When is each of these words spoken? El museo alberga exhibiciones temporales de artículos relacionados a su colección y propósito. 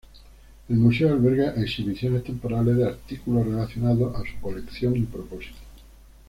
El 0.67 0.77
museo 0.77 1.09
alberga 1.13 1.53
exhibiciones 1.61 2.23
temporales 2.23 2.75
de 2.75 2.85
artículos 2.87 3.45
relacionados 3.45 4.15
a 4.15 4.21
su 4.27 4.41
colección 4.41 4.97
y 4.97 5.01
propósito. 5.01 5.57